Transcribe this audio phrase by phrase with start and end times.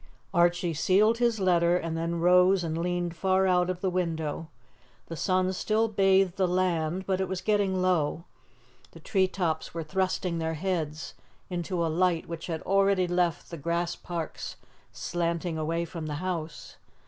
[0.33, 4.47] Archie sealed his letter, and then rose and leaned far out of the window.
[5.05, 8.23] The sun still bathed the land, but it was getting low;
[8.93, 11.13] the tree tops were thrusting their heads
[11.51, 14.55] into a light which had already left the grass parks
[14.91, 16.77] slanting away from the house.